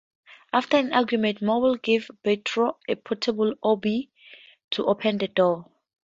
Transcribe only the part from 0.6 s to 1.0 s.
an